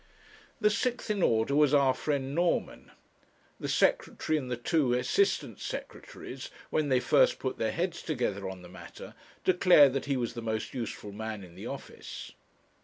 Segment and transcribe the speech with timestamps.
[0.59, 2.89] The sixth in order was our friend Norman.
[3.59, 8.63] The Secretary and the two Assistant Secretaries, when they first put their heads together on
[8.63, 12.31] the matter, declared that he was the most useful man in the office.